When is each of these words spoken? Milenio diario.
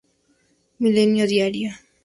Milenio 0.79 1.27
diario. 1.27 1.69